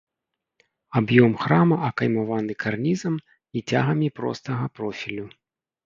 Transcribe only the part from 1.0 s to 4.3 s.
Аб'ём храма акаймаваны карнізам і цягамі